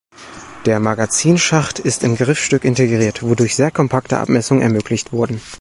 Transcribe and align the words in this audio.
Der 0.65 0.79
Magazinschacht 0.79 1.77
ist 1.77 2.03
im 2.03 2.15
Griffstück 2.17 2.65
integriert, 2.65 3.21
wodurch 3.21 3.53
sehr 3.55 3.69
kompakte 3.69 4.17
Abmessungen 4.17 4.63
ermöglicht 4.63 5.13
wurden. 5.13 5.39